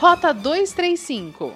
[0.00, 1.52] Rota 235.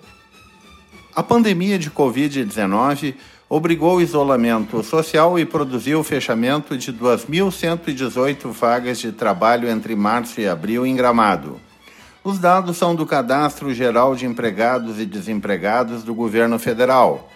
[1.17, 3.15] A pandemia de Covid-19
[3.49, 10.43] obrigou o isolamento social e produziu o fechamento de 2.118 vagas de trabalho entre março
[10.43, 11.59] e abril em Gramado.
[12.23, 17.31] Os dados são do Cadastro Geral de Empregados e Desempregados do Governo Federal.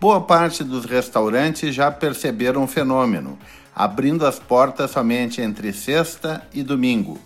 [0.00, 3.38] Boa parte dos restaurantes já perceberam o fenômeno,
[3.74, 7.18] abrindo as portas somente entre sexta e domingo.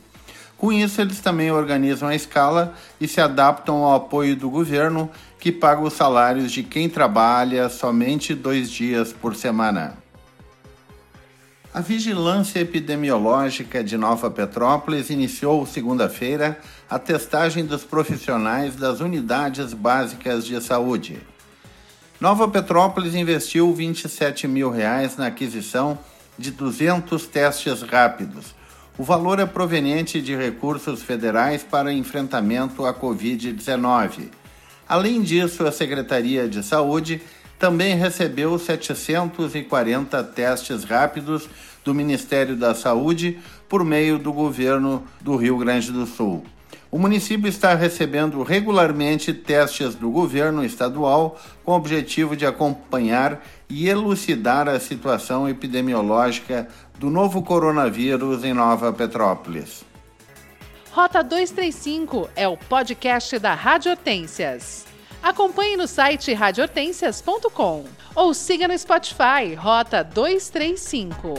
[0.56, 5.52] Com isso, eles também organizam a escala e se adaptam ao apoio do governo, que
[5.52, 9.98] paga os salários de quem trabalha somente dois dias por semana.
[11.73, 20.46] A Vigilância Epidemiológica de Nova Petrópolis iniciou segunda-feira a testagem dos profissionais das unidades básicas
[20.46, 21.20] de saúde.
[22.20, 25.98] Nova Petrópolis investiu 27 mil reais na aquisição
[26.39, 28.55] de 200 testes rápidos
[28.96, 34.28] o valor é proveniente de recursos federais para enfrentamento à Covid-19.
[34.88, 37.20] Além disso, a Secretaria de Saúde
[37.58, 41.48] também recebeu 740 testes rápidos
[41.84, 43.38] do Ministério da Saúde
[43.68, 46.44] por meio do governo do Rio Grande do Sul.
[46.94, 53.88] O município está recebendo regularmente testes do governo estadual com o objetivo de acompanhar e
[53.88, 59.84] elucidar a situação epidemiológica do novo coronavírus em Nova Petrópolis.
[60.92, 64.86] Rota 235 é o podcast da Rádio Hortências.
[65.20, 71.34] Acompanhe no site radiohortências.com ou siga no Spotify Rota 235.